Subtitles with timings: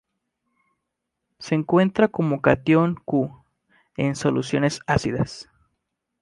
[1.37, 3.39] Se encuentra como catión Cu
[3.97, 5.47] en soluciones ácidas.